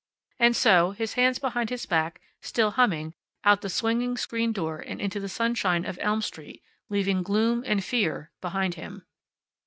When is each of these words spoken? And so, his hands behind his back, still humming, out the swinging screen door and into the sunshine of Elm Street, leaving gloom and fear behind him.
And 0.39 0.55
so, 0.55 0.93
his 0.93 1.13
hands 1.13 1.37
behind 1.37 1.69
his 1.69 1.85
back, 1.85 2.21
still 2.41 2.71
humming, 2.71 3.13
out 3.43 3.61
the 3.61 3.69
swinging 3.69 4.17
screen 4.17 4.51
door 4.51 4.79
and 4.79 4.99
into 4.99 5.19
the 5.19 5.29
sunshine 5.29 5.85
of 5.85 5.99
Elm 6.01 6.23
Street, 6.23 6.63
leaving 6.89 7.21
gloom 7.21 7.63
and 7.67 7.85
fear 7.85 8.31
behind 8.41 8.73
him. 8.73 9.05